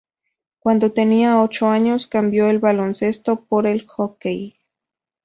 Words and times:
Cuando 0.57 0.91
tenía 0.91 1.39
ocho 1.43 1.67
años, 1.67 2.07
cambió 2.07 2.49
el 2.49 2.57
baloncesto 2.57 3.45
por 3.45 3.67
el 3.67 3.85
hockey. 3.85 4.57